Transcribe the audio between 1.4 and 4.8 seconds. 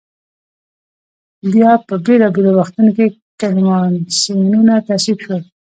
بیا په بېلا بېلو وختونو کې کنوانسیونونه